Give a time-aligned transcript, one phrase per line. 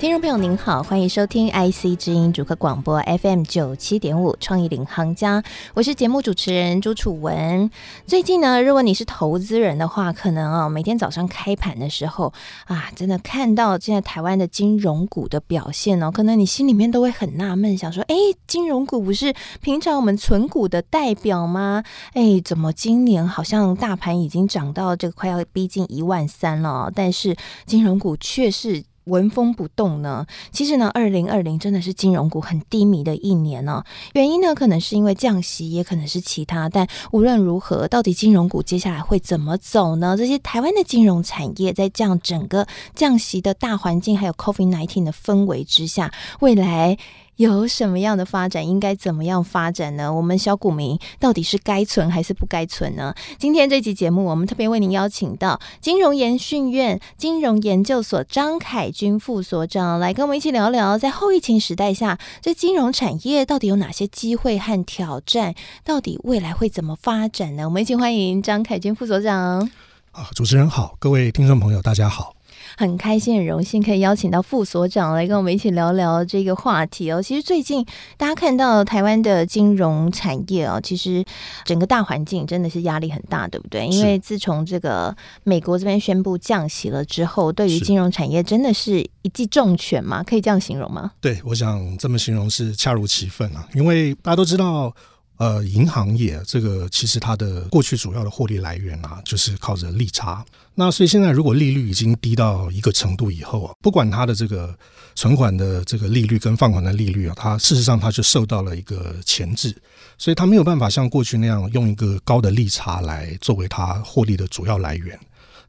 [0.00, 5.42] 听众朋友您好，欢迎收听 IC 之音主客广播 FM 九七点五创意领航家，
[5.74, 7.68] 我是节目主持人朱楚文。
[8.06, 12.32] 最近呢，如果你是投资人的话，可能啊每天早上开盘的时候
[12.66, 18.14] 啊，真的看到现在台湾的金融股的表现哦，可能你心里面都会很纳闷，想说，哎，
[18.46, 21.82] 金融股不是平常我们存股的代表吗？
[22.12, 28.84] 哎，怎么今年好像大盘已经涨到这个快要逼近一万三了，但是金融股却是。
[29.08, 30.26] 纹风不动呢？
[30.52, 36.68] 其实呢，二零二零真的是金融股很低迷的一年呢、原因呢，可能是因为降息，也可能是其他。
[36.68, 40.16] 但无论如何，到底金融股接下来会怎么走呢？
[40.16, 46.96] 这些台湾的金融产业在这样整个降息的大环境，还有 COVID-19 的氛围之下，未来。
[47.38, 48.66] 有什么样的发展？
[48.66, 50.12] 应该怎么样发展呢？
[50.12, 53.14] 我们小股民到底是该存还是不该存呢？
[53.38, 65.54] 今天这期节目，我们特别为您邀请到金融研训院金融研究所张凯军副所长来跟我们一起聊聊，在后疫情时代下，这金融产业到底有哪些机会和挑战？
[65.84, 67.66] 到底未来会怎么发展呢？
[67.66, 69.70] 我们一起欢迎张凯军副所长。
[70.10, 72.37] 啊，主持人好，各位听众朋友，大家好。
[72.78, 77.20] 很开心、很荣幸可以邀请到副所长来跟我们一起聊聊这个话题哦。
[77.20, 77.84] 其实最近
[78.16, 81.24] 大家看到台湾的金融产业哦，其实
[81.64, 83.84] 整个大环境真的是压力很大，对不对？
[83.88, 85.12] 因为自从这个
[85.42, 90.22] 美国这边宣布降息了之后，对于金融产业真的是一记重拳嘛？
[90.22, 91.10] 可以这样形容吗？
[91.20, 93.68] 对，我想这么形容是恰如其分啊。
[93.74, 94.94] 因为大家都知道。
[95.38, 100.44] 呃，银行业这个其实它的过去主要的获利来源啊，就是靠着利差。
[100.74, 104.76] 那所以现在如果利率已经低到一个程度以后啊，不管它的这个
[105.14, 109.74] 存款的这个利率跟放款的利率啊，它事实上它就受到了一个钳制，
[110.16, 115.18] 所以它没有办法像过去那样用一个高的利差来作为它获利的主要来源。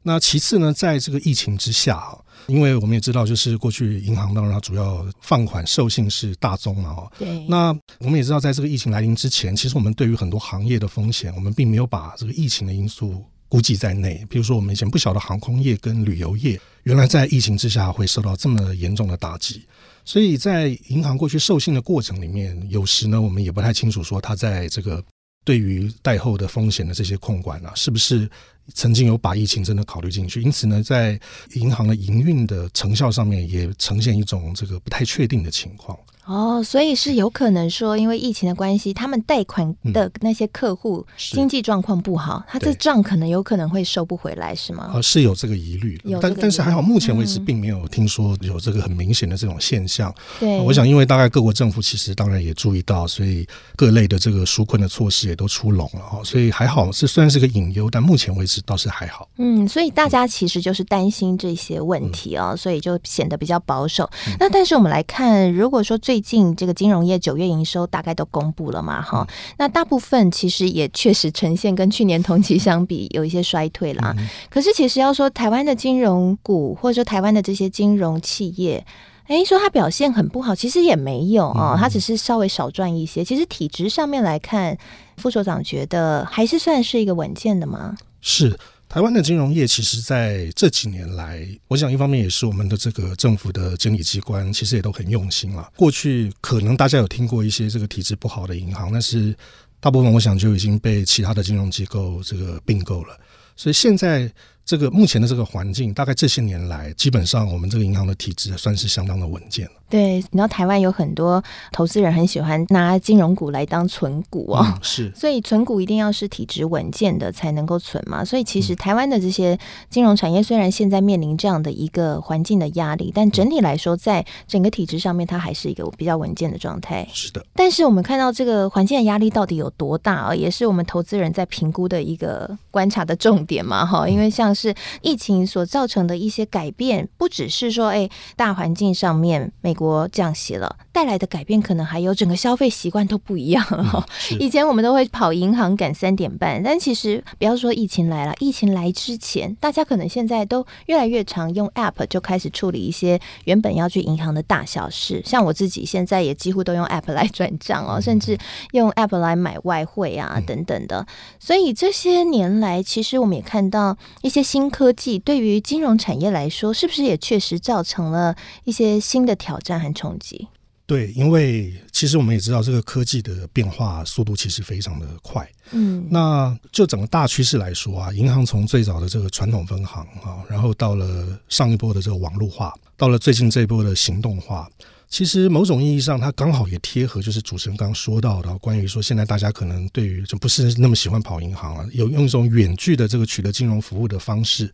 [0.02, 7.46] 那其次呢，在这个疫情之下啊，因为我们也知道，就是过去银行当然它主要放款授信是大宗嘛，哦，对。
[7.48, 14.24] 那我们也知道，在这个疫情来临之前，其实我们对于很多行业的风险，我们并没有把这个疫情的因素估计在内。
[14.28, 19.64] 比如说，我们以前不晓得航空业跟旅游业，原来在疫情之下会受到这么严重的打击。
[20.04, 25.02] 所以在银行过去授信的过程里面，有时呢，我们也不太清楚说它在这个
[25.50, 28.30] 对于贷后的风险的这些控管啊，是不是？
[28.72, 31.18] 曾经有把疫情真的考虑进去，因此呢，在
[31.54, 35.98] 银行的营运的成效上面也呈现一种这个不太确定的情况。
[36.30, 44.92] 哦，所以是有可能说，因为疫情的关系，他们贷款的那些客户经济状况不好，嗯、他这账可能有可能会收不回来，是吗？
[44.94, 50.14] 呃，是有这个疑虑，但但是还好，目前为止并没有听说有这个很明显的这种现象。
[50.38, 59.28] 对、我想因为大概各国政府其实当然也注意到，所以各类的这个纾困的措施也都出笼了哈，所以还好，是虽然是个隐忧，但目前为止倒是还好。
[59.38, 64.08] 嗯，所以大家其实就是担心这些问题啊、哦，所以就显得比较保守。
[64.28, 69.26] 嗯、那但是我们来看，如果说最最近这个金融业九月营收大概都公布了嘛，哈，
[69.56, 74.14] 那大部分其实也确实呈现跟去年同期相比有一些衰退啦。
[74.50, 78.84] 可是其实要说台湾的金融股或者说台湾的这些金融企业，
[79.28, 83.24] 哎，说它表现很不好，其实也没有啊，它只是稍微少赚一些。
[83.24, 84.76] 其实体质上面来看，
[85.16, 87.96] 副所长觉得还是算是一个稳健的吗？
[88.20, 88.58] 是。
[88.90, 95.70] 台湾的金融业，其实在这几年来，我想一方面也是我们的这个政府的监理机关，其实也都很用心了。
[95.76, 99.32] 过去可能大家有听过一些这个体质不好的银行，但是
[99.78, 103.16] 大部分我想就已经被其他的金融机构这个并购了，
[103.54, 104.28] 所以现在。
[104.62, 109.72] 这个目前的这个环境，大概这些年来，基本上我们这个银行的体质算是相当的稳健了。
[109.90, 111.42] 对，你知道台湾有很多
[111.72, 118.24] 投资人很喜欢拿金融股来当存股哦，嗯、是， 所以存股一定要是体质稳健的才能够存嘛。
[118.24, 119.58] 所以其实台湾的这些
[119.88, 127.08] 金融产业虽然现在面临这样的一个环境的压力，但整体来说，在整个体制上面，它还是一个比较稳健的状态。
[127.12, 127.44] 是的。
[127.54, 134.54] 但是我们看到这个环境的压力到底有多大啊，也是我们投资人在评估的一个观察的重点嘛，哈，因为像。
[134.60, 138.06] 是疫情所造成的一些改变，不只是说，哎，
[138.36, 144.06] 大环境上面美国降息了，带来的改变可能还有整个消费习惯都不一样了。
[144.32, 155.22] 嗯、 以前我们都会跑银行赶三点半，但其实不要说疫情来了，疫情来之前，大家可能现在都越来越常用 App 就开始处理一些原本要去银行的大小事。
[155.24, 158.36] 像我自己现在也几乎都用 App 来转账哦，甚至
[158.72, 161.06] 用 App 来买外汇啊等等的。
[161.38, 170.48] 所以这些年来，其实我们也看到一些新科技对于金融产业来说，是不是也确实造成了一些新的挑战和冲击？
[170.86, 175.48] 对，因为其实我们也知道，这个科技的变化速度其实非常的快。
[175.70, 184.68] 嗯，那就整个大趋势来说啊，银行从最早的这个传统分行啊，然后到了上一波的这个网络化，到了最近这一波的行动化，
[185.10, 194.72] 其实某种意义上，它刚好也贴合，就是主持人刚刚说到的，关于说现在大家可能对于就不是那么喜欢跑银行了，有用一种远距的这个取得金融服务的方式。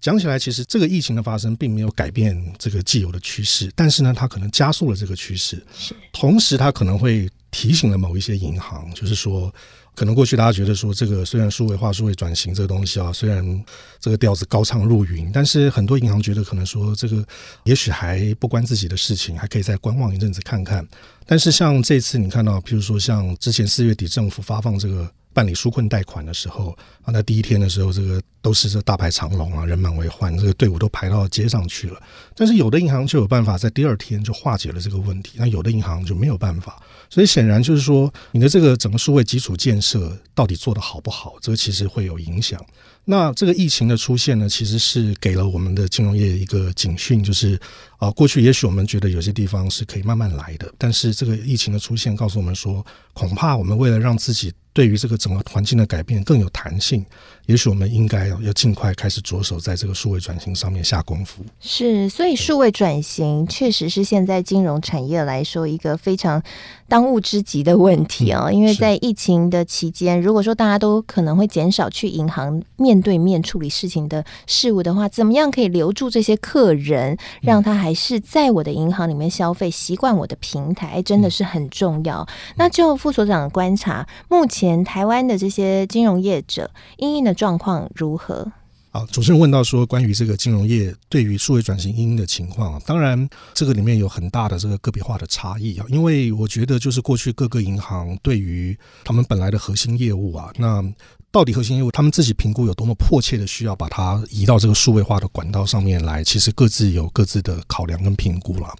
[0.00, 5.62] 讲起来，其实这个疫情的发生并没有改变这个既有的趋势，但是呢，它可能加速了这个趋势。
[6.10, 9.52] 同时它可能会提醒了某一些银行，就是说，
[9.96, 13.64] 可能过去大家觉得说，这个虽然数位化、数位转型这个东西啊，虽然
[13.98, 17.26] 这个调子高唱入云，但是很多银行觉得可能说，这个
[17.64, 20.86] 也许还不关自己的事情，还可以再观望一阵子看看。
[21.24, 25.10] 但是像这次你看到，譬如说像之前四月底政府发放这个。
[25.36, 26.70] 办理纾困贷款的时候
[27.02, 32.00] 啊，那第一天的时候，这个都是这大排长龙啊，人满为患，这个队伍都排到街上去了。
[32.34, 36.82] 但是有的银行就有办法在第二天就化解了这个问题，那有的银行就没有办法。
[37.10, 42.58] 所以显然就是说，你的这个整个数位基础建设到底做得好不好，这个其实会有影响。
[43.06, 47.58] 那这个疫情的出现呢，其实是给了我们的金融业一个警讯，就是
[47.98, 54.52] 啊，过去也许我们觉得有些地方是可以慢慢来的，但是这个疫情的出现告诉我们说，恐怕我们为了让自己。
[54.76, 57.02] 对于这个整个环境的改变更有弹性，
[57.46, 61.44] 也许我们应该要要尽快开始着手在这个数位转型上面下功夫。
[61.60, 66.42] 是，所以数位转型确实是现在金融产业来说一个非常
[66.88, 68.52] 当务之急的问题啊、哦。
[68.52, 82.26] 因为在疫情的期间，如果说大家都可能会减少去银行面对面处理事情的事物的话，怎么样可以留住这些客人，让他还是在我的银行里面消费，习惯我的平台，真的是很重要。
[82.56, 84.76] 那就副所长的观察，目前。
[84.84, 88.50] 台湾的这些金融业者因应的状况如何？
[88.90, 95.84] 好，主持人问到说，关于这个金融业对于数位转型因的情况，当然这个里面有很大的这个个别化的差异啊。
[95.90, 98.74] 因为我觉得，就是过去各个银行对于
[99.04, 100.82] 他们本来的核心业务啊，那
[101.30, 108.74] 到底核心业务他们自己评估有多么迫切的需要把它移到这个数位化的管道上面来，其实各自有各自的考量跟评估了。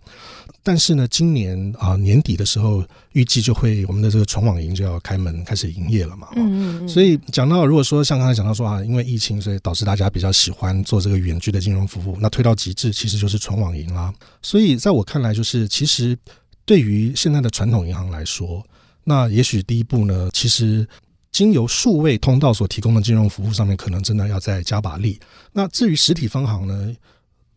[0.66, 6.26] 但是呢，今年啊年底的时候，预计就会我们的这个纯网银就要开门开始营业了嘛。
[6.34, 6.88] 嗯嗯。
[6.88, 14.12] 所以讲到，如果说像刚才讲到说啊，因为疫情，所以导致大家比较喜欢做这个远距的金融服务，那推到极致其实就是纯网银啦。
[14.42, 16.18] 所以在我看来，就是其实
[16.64, 18.60] 对于现在的传统银行来说，
[19.04, 20.84] 那也许第一步呢，其实
[21.30, 25.20] 经由数位通道所提供的金融服务上面，可能真的要再加把力。
[25.52, 26.92] 那至于实体分行呢？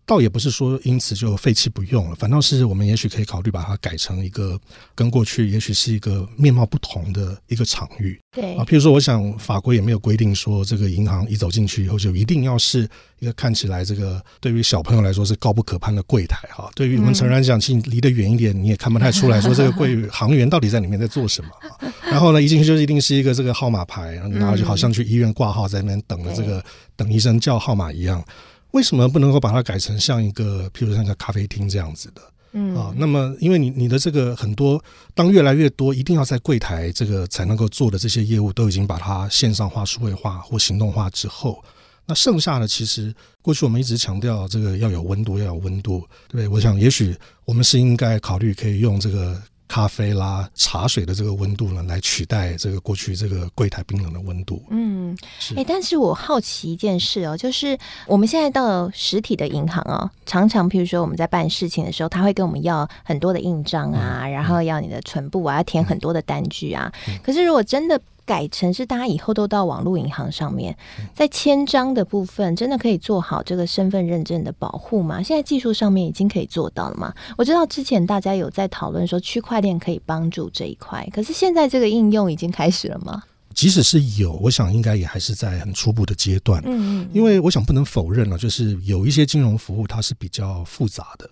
[0.10, 4.60] 倒也不是说因此就废弃不用了，反倒是我们也许可以考虑把它改成一个
[4.96, 8.20] 跟过去也许是一个面貌不同的一个场域。
[8.32, 12.90] 对啊，譬如说，我想法国也没有规定说这个银行一走进去以后就一定要是
[13.20, 16.72] 一个看起来这个对于小朋友来说是高不可攀的柜台哈。
[16.74, 21.50] 对于我们成人来讲，其实离得远一点，你也看不太出来说这个柜行员到底在里面在做什么。
[22.10, 26.66] 然后呢，一进去就一定是一个这个号码牌，然后就好像去医院挂号在那边等着这个
[26.96, 28.24] 等医生叫号码一样。
[28.72, 32.22] 为什么不能够把它改成像一个，譬如像一个咖啡厅这样子的？
[32.52, 34.84] 嗯啊，那么因为你你的这个很多，
[35.14, 41.64] 当越来越多一定要在柜台这个才能够做的这些业务都已经把它线上化、数位化或行动化之后，
[42.06, 46.48] 那剩下的其实过去我们一直强调这个要有温度，要有温度，对不对？
[46.48, 49.40] 我想也许我们是应该考虑可以用这个。
[49.70, 54.62] 咖啡啦、茶水的这个温度呢，来取代这个过去这个柜台冰冷的温度。
[54.72, 55.16] 嗯，
[55.52, 66.92] 哎、欸，但是我好奇一件事哦，就是我们现在到实体的银行哦，常常譬如说我们在办事情的时候，他会跟我们要很多的印章啊，嗯、然后要你的存部啊，要填很多的单据啊。
[67.08, 70.78] 嗯、可是如果真的改成是大家以后都到网络银行上面，
[71.16, 75.24] 在签章的部分，真的可以做好这个身份认证的保护吗？
[75.24, 77.12] 现在技术上面已经可以做到了吗？
[77.40, 83.24] 我知道之前大家有在讨论说区块链可以帮助这一块，可是现在这个应用已经开始了吗？
[83.56, 86.62] 即使是有，我想应该也还是在很初步的阶段。
[86.68, 91.28] 嗯嗯，因为我想不能否认了，就是有一些金融服务它是比较复杂的。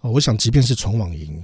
[0.00, 1.40] 我想即便是纯网银。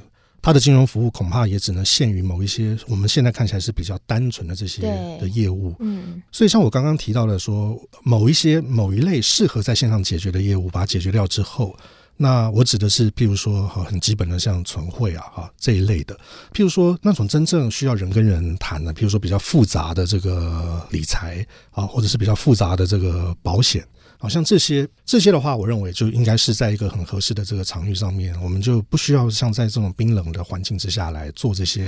[0.47, 4.83] 它的金融服务恐怕也只能限于某一些我们现在看起来是比较单纯的这些
[5.21, 11.77] 的业务，嗯，所以像我刚刚提到的说，某一些某一类适合在线上解决的业务，把它解决掉之后，
[12.17, 16.17] 那我指的是，譬如说哈很基本的像存汇啊哈这一类的，
[16.53, 23.85] 譬如说那种真正需要人跟人谈的，譬如说比较复杂的这个理财啊，或者是比较复杂的这个保险。
[24.19, 31.87] 好像这些这些的话，我认为就应该是在一个很合适的这个场域上面，我们就不需要像在这种冰冷的环境之下来做这些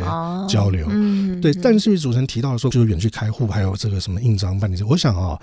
[0.49, 0.87] 交流。
[0.87, 1.53] 哦、嗯，对。
[1.55, 5.39] 但是主持人提到说，就是远距开户，还有这个什么印章办理，我想啊。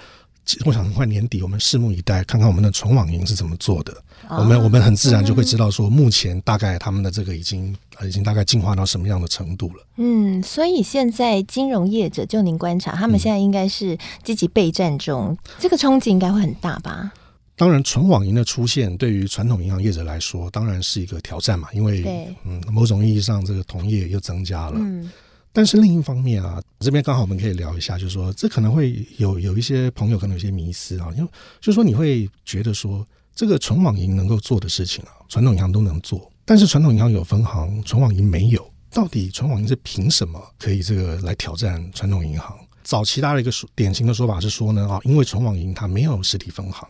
[0.66, 3.94] 我想很快年底，我们拭目以待，看看我们的纯网银是怎么做的。
[4.28, 9.86] 哦、我们我们很自然就会知道说，目前大概他们的这个已经已经大概进化到什么样的程度了。
[9.98, 17.12] 嗯，所以现在金融业者就您观察，他们现在应该是积极备战中，嗯、这个冲击应该会很大吧？
[17.58, 24.76] 当然，纯网银的出现对于传统银行业者来说，当然是一个挑战嘛，因为嗯，某种意义上这个同业又增加了。
[24.76, 25.10] 嗯。
[25.56, 31.30] 但是另一方面啊，这边刚好我们可以聊一下，就是说这可能会有有一些朋友可能有些迷思啊，因为
[31.62, 42.54] 就是说你会觉得说这个纯网银能够做的事情啊， 传统银行都能做，但是传统银行有分行，纯网银没有，到底纯网银是凭什么可以这个来挑战传统银行？
[42.84, 46.86] 早期大家的一个说典型的说法是说呢啊，因为纯网银它没有实体分行。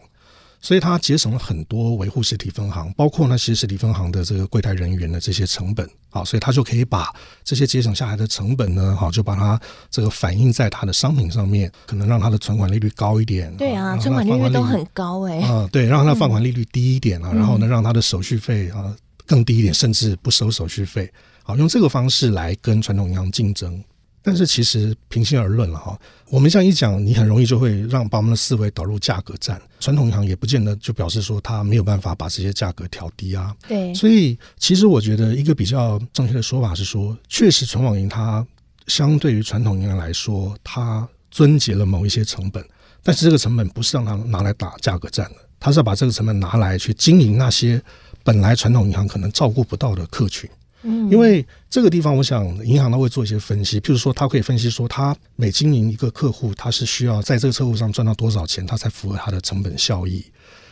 [0.65, 13.55] 所以它节省了很多维护实体分行，包括那些实体分行的这个柜台人员的这些成本，好，所以它就可以把这些节省下来的成本呢，好，就把它这个反映在它的商品上面，可能让它的存款利率高一点。
[13.57, 15.37] 对啊，存款利率都很高哎。
[15.41, 18.91] 啊，对，让它放款利率低一点啊，嗯、然后呢，让它的手续费啊
[19.27, 21.07] 更低一点，甚至不收手续费，
[21.43, 23.83] 好，用这个方式来跟传统银行竞争。
[24.25, 25.95] 但是其实平心而论了哈，
[26.31, 29.61] 我们这样一讲，你很容易就会让把我们的思维导入价格战。
[29.79, 33.55] 传统银行也不见得就表示说它没有办法把这些价格调低啊。
[33.67, 38.43] 对，所以其实我觉得一个比较正确的说法是说，确实存网银它
[38.87, 42.67] 相对于传统银行来说，它遵节了某一些成本，
[43.03, 47.79] 但是这个成本不是让它拿来打价格战的，它是要把这个成本拿来去经营那些
[48.23, 50.49] 本来传统银行可能照顾不到的客群。
[50.85, 60.23] 因为这个地方，我想银行都会做一些分析，譬如说，他可以分析说，他每经营一个客户，他是需要在这个客户上赚到多少钱，他才符合他的成本效益。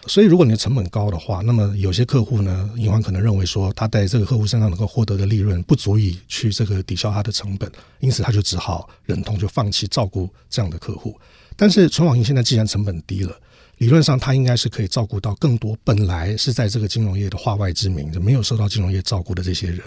[0.06, 11.18] 所以，如果你的成本高的话，那么有些客户呢，银行可能认为说，他在这个客户身上能够获得的利润不足以去这个抵消他的成本，因此他就只好忍痛就放弃照顾这样的客户。
[11.56, 13.34] 但是，存网银现在既然成本低了，
[13.78, 19.82] 理论上他应该是可以照顾到更多本来是在这个金融业的化外之民，就没有受到金融业照顾的这些人。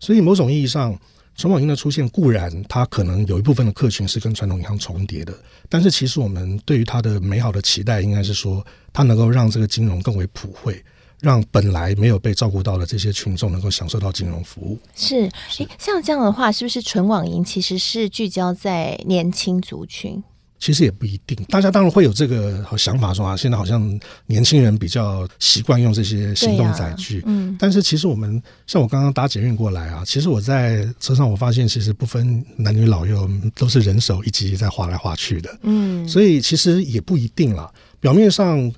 [0.00, 0.98] 所以，某种意义上，
[1.34, 5.32] 纯网银的出现固然它可能有一部分的客群是跟传统银行重叠的，
[5.68, 10.82] 但是其实我们对于它的美好的期待，应该是说它能够让这个金融更为普惠，
[11.20, 14.78] 让本来没有被照顾到的这些群众能够享受到金融服务。
[14.94, 20.22] 是，诶，像这样的话，是不是纯网银其实是聚焦在年轻族群？
[20.58, 37.72] 其实也不一定，大家当然会有这个想法，说啊，现在好像年轻人比较习惯用这些行动载具，嗯，但是其实我们像我刚刚搭捷运过来啊，其实我在车上我发现，其实不分男女老幼，都是人手一机在划来划去的，嗯，所以其实也不一定啦。
[38.00, 38.72] 表面上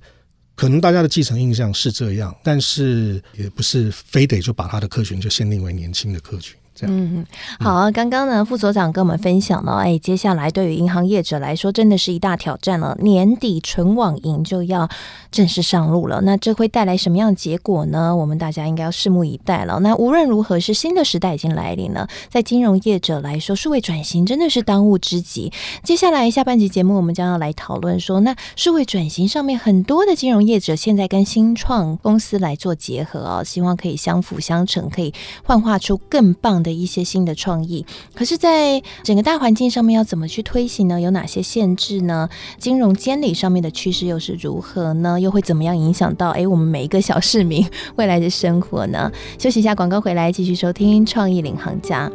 [0.54, 6.54] 可能大家的既成印象是这样，但是也不是非得就把他的客群就限定为年轻的客群。
[6.82, 7.26] 嗯，
[7.58, 7.90] 好啊。
[7.90, 12.96] 刚刚呢，副所长跟我们分享了，哎，接下来对于银行业者来说，真的是一大挑战了。
[13.00, 14.88] 年底纯网银就要
[15.30, 18.16] 正式上路了，那这会带来什么样的结果呢？
[18.16, 19.78] 我们大家应该要拭目以待了。
[19.80, 25.52] 那无论如何，是新的时代已经来临了，在金融业者来说，数位转型真的是当务之急。
[25.84, 35.12] 接下来下半集节目，我们将要来讨论说，那数位转型上面很多的金融业者现在跟新创公司来做结合哦，希望可以相辅相成，可以
[35.44, 36.69] 幻化出更棒的。
[36.72, 37.84] 一些新的创意，
[38.14, 41.00] 可是，在整个大环境上面要怎么去推行呢？
[41.00, 42.28] 有哪些限制呢？
[42.58, 45.20] 金融监理上面的趋势又是如何呢？
[45.20, 49.10] 又会怎么样影响到诶我们每一个小市民 未来的生活呢？
[49.38, 52.08] 休息一下，广告回来继续收听《创意领航家》。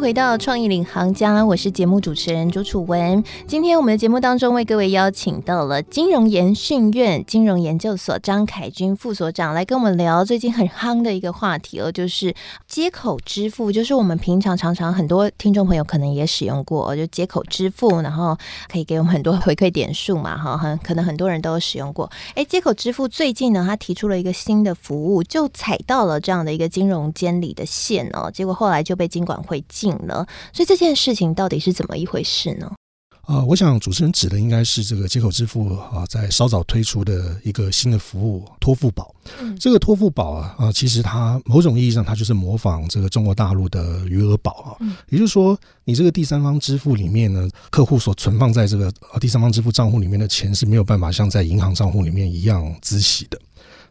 [0.00, 3.22] 回到创意领航家，我是节目主持人朱楚文。
[3.46, 12.34] 今天我们的节目当中为各位邀请到了金融研训院金融研究所张凯军副所长来跟我们聊最近很夯的一个话题哦，就是
[12.66, 18.34] 接口支付，就是我们平常常常很多听众朋友可能也使用过，就接口支付，然后
[18.72, 22.10] 可以给我们很多回馈点数嘛，哈，很可能很多人都有使用过。
[22.34, 32.72] 哎，接口支付最近呢，他提出了一个新的服务，就踩到了这样的一个金融监理的线哦，结果后来就被金管会禁了，所以这件事情到底是怎么一回事呢？
[33.26, 39.14] 呃，我想主持人指的应该是这个接口支付啊，在稍早推出的一个新的服务托付宝。
[39.38, 44.76] 嗯，这个托付宝啊，啊，其实它某种意义上它就是模仿这个中国大陆的余额宝啊。
[44.80, 53.38] 嗯，也就是说，你这个第三方支付里面呢，客户所存放在这个第三方支付账户里面的钱是没有办法像在银行账户里面一样孳息的。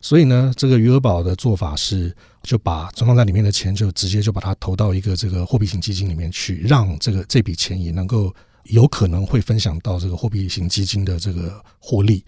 [0.02, 2.14] 所以呢，这个余额宝的做法是，
[2.44, 8.34] 就把存放在里面的钱就直接就把它投到一个这个货币型基金里面去，让这个这笔钱也能够。
[8.66, 12.24] 有可能会分享到这个货币型基金的这个获利，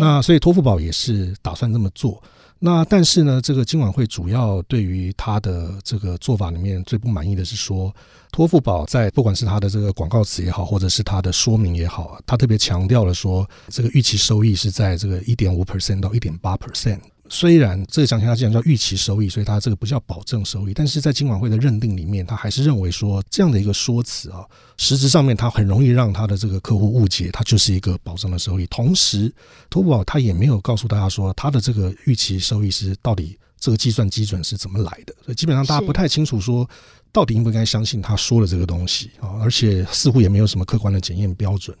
[0.00, 2.22] 那所以托付宝也是打算这么做。
[2.58, 7.94] 那但是呢，这个金管会主要对于他的这个做法里面最不满意的是说，
[8.30, 17.00] 托付宝在不管是他的这个广告词也好，或者是他的说明也好，他特别强调了说，这个预期收益是在这个一点五 percent 到一点八 percent。
[17.34, 24.44] 虽然这个讲起来既然叫预期收益，所以它这个不叫保证收益，但是在金管会的认定里面，他还是认为说这样的一个说辞啊，
[24.76, 28.66] 实质上面它很容易让他的这个客户误解，它就是一个保证的收益。
[28.66, 29.32] 同时，
[29.70, 36.68] 托付宝他也没有告诉大家说他的这个预期收益是到底这个计算基准是怎么来的，所以基本上大家不太清楚说
[37.10, 41.74] 到底应不应该相信他说的这个东西啊，而且似乎也没有什么客观的检验标准。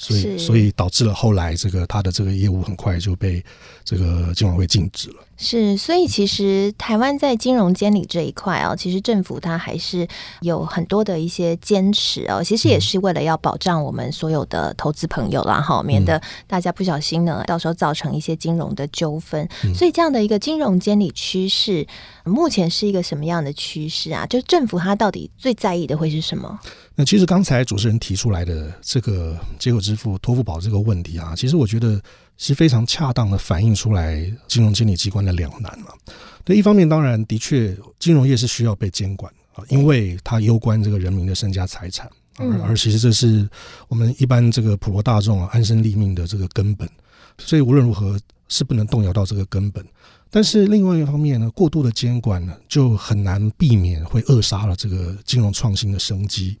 [0.00, 3.44] 所以，所以导致了后来这个他的这个业务很快就被
[3.84, 5.16] 这个金管会禁止了。
[5.42, 10.06] 是，所以其实台湾在金融监理这一块啊，其实政府它还是
[10.42, 12.44] 有很多的一些坚持哦。
[12.44, 19.48] 其实也是为了要保障我们所有的投资朋友啦，哈，免得大家不小心呢，到时候造成一些金融的纠纷。
[19.74, 21.86] 所以这样的一个金融监理趋势，
[22.26, 24.26] 目前是一个什么样的趋势啊？
[24.26, 26.60] 就政府它到底最在意的会是什么？
[26.94, 31.98] 那其实刚才主持人提出来的这个街口支付托付宝这个问题啊，其实我觉得。
[32.40, 34.18] 是非常恰当的反映出来
[34.48, 35.94] 金融监理机关的两难了。
[36.42, 43.46] 对，一方面当然的确，金融业是需要被监管啊，因为它攸关这个人民的身家财产，而而其实这是
[43.88, 46.88] 我们一般这个普罗大众啊安身立命的这个根本，
[47.36, 48.18] 所以无论如何
[48.48, 49.84] 是不能动摇到这个根本。
[50.30, 56.56] 但是另外一方面呢，过度的监管呢，就很难避免会扼杀了这个金融创新的生机。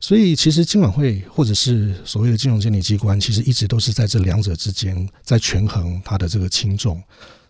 [0.00, 7.02] 所以，其实金管会或者是所谓的金融监理机关，其实一直都是在这两者之间在权衡它的这个轻重。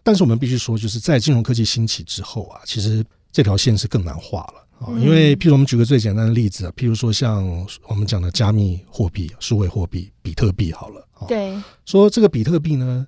[0.03, 4.99] 但是我们必须说，就是在金融科技兴起之后啊，其实这条线是更难画了啊。
[4.99, 7.47] 因为，譬如我们举个最简单的例子啊，譬如说像
[7.87, 13.07] 我们讲的加密货币、数位货币、比特币，好了，对，说这个比特币呢。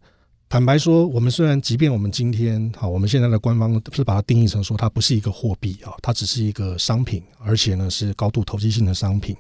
[0.53, 9.35] 坦白说，我们虽然即便我们今天好，我们现在的官方是把它定义成说它不是一个货币啊，它只是一个商品，而且呢是高度投机性的商品。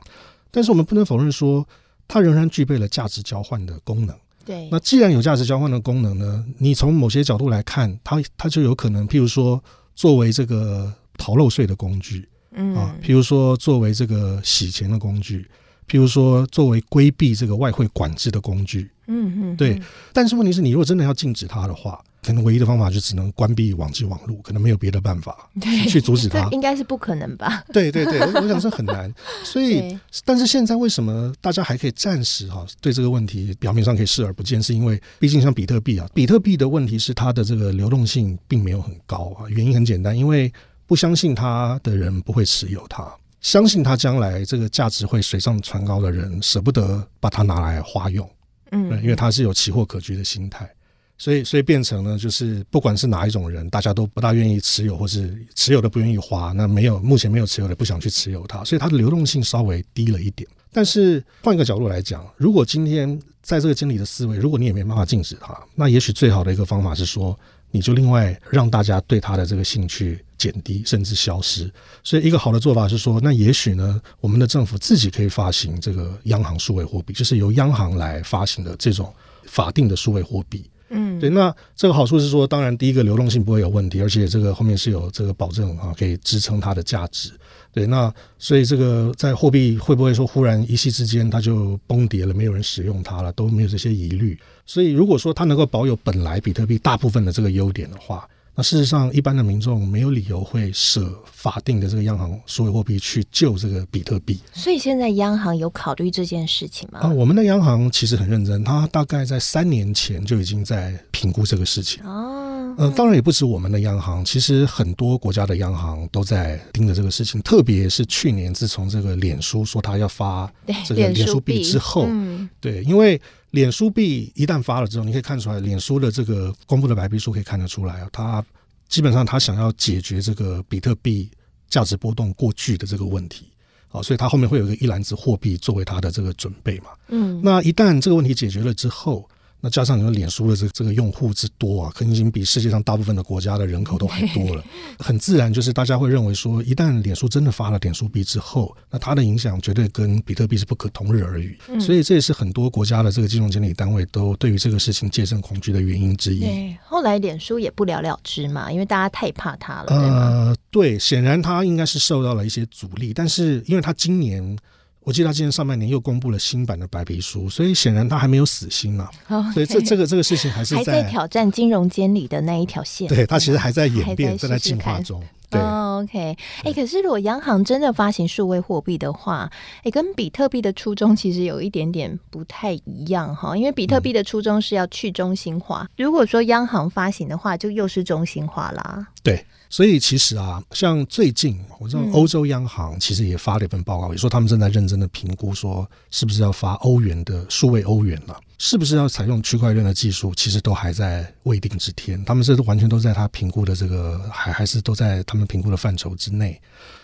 [0.50, 1.69] 但是我们不能否认说，
[2.09, 4.16] 它仍然具备了价值交换的功能。
[4.46, 9.62] 对，那既然有价值交换的功能呢，你从某些角度来看，它它就有可能，譬如说
[9.94, 15.46] 作为这个逃漏税的工具，嗯啊，譬如说作为这个洗钱的工具。
[15.92, 19.78] 譬如说，作为规避这个外汇管制的工具，嗯嗯，对。
[20.11, 25.50] 但是问题是你如果真的要禁止它的话，可能唯一的方法就只能关闭网际网路，可能没有别的办法
[25.90, 26.48] 去阻止它。
[26.50, 27.62] 应该是不可能吧？
[27.74, 29.12] 对对对，我想是很难。
[29.44, 34.62] 所以，但是现在为什么大家还可以暂时哈对这个问题表面上可以视而不见？
[34.62, 39.44] 是因为毕竟像比特币啊，比特币的问题是它的这个流动性并没有很高啊。
[39.50, 40.50] 原因很简单，因为
[40.87, 43.12] 不相信它的人不会持有它。
[43.42, 48.28] 相信他将来这个价值会水涨船高的人，舍不得把它拿来花用，
[48.70, 50.70] 嗯，因为他是有期货可居的心态，
[51.18, 56.52] 所以所以变成呢，就是不管是哪一种人，大家都不大愿意持有，或是持有的不愿意花。
[56.52, 60.48] 那没有目前没有持有的不想去持有它，所以它的流动性稍微低了一点。
[60.72, 67.38] 但是换一个角度来讲，如果今天在这个经理的思维，如果你也没办法禁止他，那也许最好的一个方法是说，
[67.72, 70.24] 你就另外让大家对他的这个兴趣。
[70.42, 71.70] 减低甚至消失，
[72.02, 80.64] 所以一个好的做法是说，那也许呢，我们的政府自己可以发行这个央行数位货币，就是由央行来发行的这种法定的数位货币。
[80.94, 87.31] 嗯，对，那这个好处是说，当然第一个流动性不会有问题，而且这个后面是有这个保证啊，可以支撑它的价值。
[87.72, 94.37] 对，那所以这个在货币会不会说忽然一夕之间它就崩跌了，没有人使用它了，都没有这些疑虑。
[94.66, 98.28] 所以如果说它能够保有本来比特币大部分的这个优点的话。
[98.54, 104.38] 那事实上，一般的民众没有理由会舍法定的这个央行所有货币去救这个比特币。
[104.52, 107.00] 所以现在央行有考虑这件事情吗？
[107.00, 112.04] 啊，我们的央行其实很认真，他大概在三年前就已经在评估这个事情。
[112.04, 112.41] 哦，
[112.76, 117.40] 呃，当然也不止我们的央行，其实很多国家的央行都在盯着这个事情。
[117.42, 120.52] 特别是去年，自从这个脸书说他要发
[120.87, 123.20] 这个脸书币之后，嗯，对，因为。
[123.52, 128.42] 脸书币一旦发了之后，你可以看出来，脸书的这个公布的白皮书可以看得出来啊，它
[128.88, 131.30] 基本上它想要解决这个比特币
[131.68, 133.44] 价值波动过巨的这个问题
[133.90, 136.87] 哦，所以他后面会有一个一篮子货币作为他的这个准备嘛。
[137.08, 139.28] 嗯，那一旦这个问题解决了之后。
[139.64, 144.64] 那加上你说脸书的这个这个用户之多啊，肯定已经比世界上大部分的国家的人口都还多了，
[144.98, 151.57] 很自然就是大家会认为说，一旦脸书真的发了脸书币之后，那它的影响绝对跟比特币是不可同日而语。
[151.68, 156.40] 嗯、所以这也是很多国家的这个金融监理单位都对于这个事情戒慎恐惧的原因之一。
[156.40, 159.87] 对，后来脸书也不了了之嘛，因为大家太怕它了。
[159.90, 164.59] 呃，对，显然它应该是受到了一些阻力，但是因为它今年。
[165.04, 169.10] 我记得他今年上半年又公布了新版的白皮书，所以显然他还没有死心啊。
[169.52, 173.08] 所以这这个这个事情还是在，还在挑战金融监理的那一条线。
[173.08, 175.22] 对，他其实还在演变，在进化中。
[175.52, 183.56] 对，OK，哎、欸，可是如果央行真的发行数位货币的话，哎、欸，跟比特币的初衷其实有一点点不太一样哈。
[183.56, 189.06] 因为比特币的初衷是要去中心化，嗯、如果说央行发行的话，就又是中心化啦。
[189.22, 189.44] 对。
[189.70, 202.25] 所以其实啊，像最近我知道欧洲央行其实也发了一份报告，也说他们正在认真的评估，说是不是要发欧元的数位欧元了，是不是要采用区块链的技术，其实都还在未定之天。
[202.25, 206.62] 他们是完全都在他评估的这个，还还是都在他们评估的范畴之内。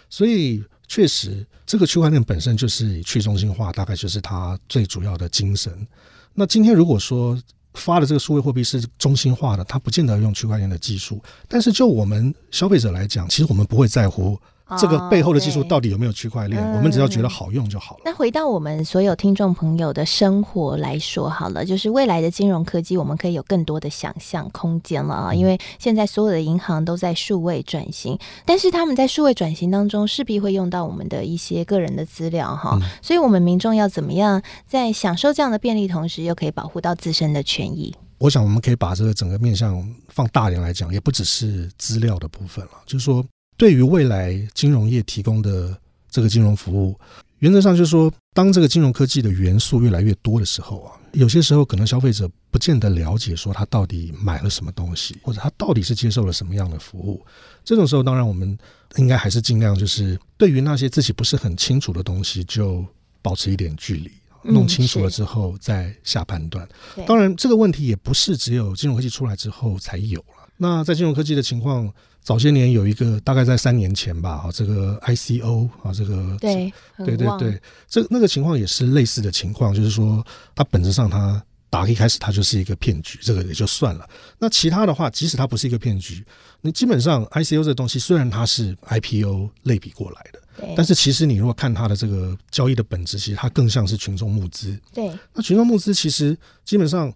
[0.09, 5.85] 所以确实，这个区块链本身就是去中心化，大概就是它最主要的精神。
[6.33, 7.37] 那今天如果说，
[7.75, 11.21] 发的这个数位货币是中心化的，它不见得用区块链的技术。
[11.49, 14.41] 但是就我们消费者来讲，其实我们不会在乎。
[14.77, 16.63] 这个背后的技术到底有没有区块链？
[16.63, 18.03] 哦、我们只要觉得好用就好了。
[18.05, 25.33] 那回到我们所有听众朋友的生活来说好了，就是未来的金融科技，我们可以有更多的想象空间了啊！
[25.33, 37.95] 因为现在所有的银行都在数位转型，但是他们在数位转型当中势必会用到我们的一些个人的资料哈，嗯、所以我们民众要怎么样在享受这样的便利同时，又可以保护到自身的权益？
[38.19, 43.25] 我想我们可以把这个整个面向放大一点来讲，也不只是资料的部分了，就是说。
[43.59, 45.77] 对于未来金融业提供的
[46.09, 46.99] 这个金融服务，
[47.41, 57.21] 原则上就是说，当这个金融科技的元素越来越多的时候啊，有些时候可能消费者不见得了解说他到底买了什么东西，或者他到底是接受了什么样的服务。
[57.65, 58.57] 这种时候，当然我们
[58.95, 62.87] 应该还是尽量就是对于那些自己不是很清楚的东西，就
[63.21, 64.11] 保持一点距离，
[64.43, 66.67] 弄清楚了之后再下判断。
[67.09, 70.49] 当然，这个问题也不是只有金融科技出来之后才有了。
[70.57, 71.93] 那在金融科技的情况。
[72.29, 80.23] 早些年有一个，大概在三年前吧，啊，这个 ICO 啊，这个对，对对对，这那个情况也是类似的情况，就是说
[80.55, 84.07] 它本质上它打一开始它就是一个骗局，这个也就算了。
[84.39, 86.23] 那其他的话，即使它不是一个骗局，
[86.61, 94.79] 你基本上 ICO 这个东西虽然它是 IPO 类比过来的，但是其实你如果看它的这个交易的本质，其实它更像是群众募资。
[94.93, 97.11] 对，那群众募资其实基本上。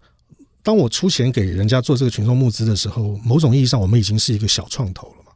[0.62, 5.32] 当我出钱给人家做这个群众募资的时候，某种意义上，我们已经是一个小创投了嘛。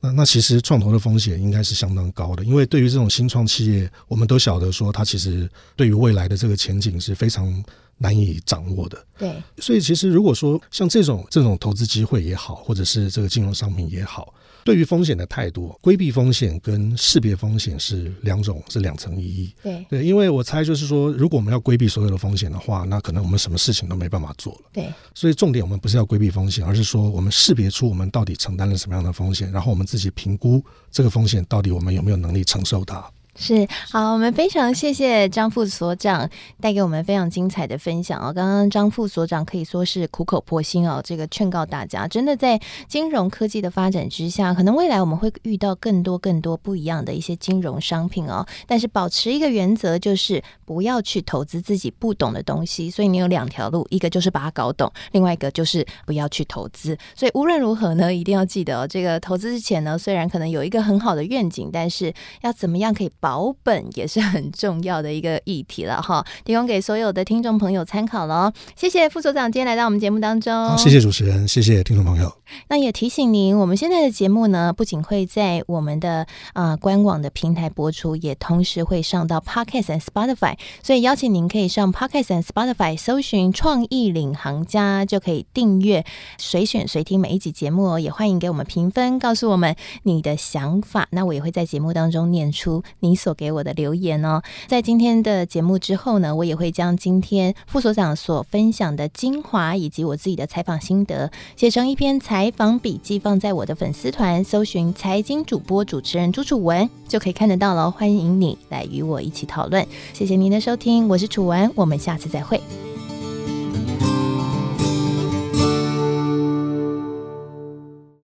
[0.00, 7.64] 那那其实创投的风险应该是相当高的，因为对于这种新创企业，我们都晓得说，它其实对于未来的这个前景是非常
[7.98, 9.04] 难以掌握的。
[9.18, 14.32] 对，所以其实如果说像这种这种投资机会也好，或者是这个金融商品也好。
[14.64, 19.54] 对于风险的态度，规避风险跟识别风险是两种，是两层意义。
[19.62, 24.60] 对对，因为我猜就是说，如果我们要规避所有的风险的话，那可能我们什么事情都没办法做了。
[24.72, 33.08] 对，所以重点我们不是要规避风险，而是说我们识别出我们到底承担了什么样的风险，然后我们自己评估这个风险到底我们有没有能力承受它。
[33.38, 36.28] 是好，我们非常谢谢张副所长
[36.60, 38.32] 带给我们非常精彩的分享哦。
[38.32, 48.46] 刚刚张副所长可以说是苦口婆心哦，这个劝告大家，真的在金融科技的发展之下，可能未来我们会遇到更多更多不一样的一些金融商品哦。
[48.66, 52.90] 但是保持一个原则，就是不要去投资自己不懂的东西。
[52.90, 56.96] 所以你有两条路，一个就是把它搞懂，另外一个就是不要去投资。
[57.14, 68.52] 所以无论如何呢，一定要记得哦，这个投资之前呢，虽然可能有一个很好的愿景，但是要怎么样可以保保本也是很重要的一个议题了哈，提供给所有的听众朋友参考喽。
[68.76, 72.32] 谢谢副所长今天来到我们节目当中，谢谢主持人，谢谢听众朋友。
[72.68, 86.04] 那也提醒您，我们现在的节目呢，不仅会在我们的啊、官网的平台播出，也同时会上到 Podcast 和 Spotify，所以邀请您可以上 Podcast 和 Spotify 搜寻“创意领航家”，就可以订阅，
[86.38, 88.00] 随选随听每一集节目哦。
[88.00, 91.08] 也欢迎给我们评分，告诉我们你的想法。
[91.10, 94.42] 那我也会在节目当中念出你所给我的留言哦。
[94.66, 109.86] 在今天的节目之后呢，我也会将今天副所长所分享的精华以及我自己的采访心得写成一篇采采访笔记放在我的粉丝团搜寻财经主播主持人朱楚文就可以看得到了欢迎你来与我一起讨论。
[110.12, 112.60] 谢谢您的收听我是楚文我们下次再会。